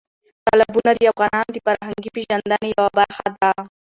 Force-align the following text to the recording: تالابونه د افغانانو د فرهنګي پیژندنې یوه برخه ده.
تالابونه 0.45 0.91
د 0.95 1.01
افغانانو 1.11 1.51
د 1.53 1.57
فرهنګي 1.65 2.09
پیژندنې 2.15 2.67
یوه 2.75 2.87
برخه 2.97 3.25
ده. 3.39 3.51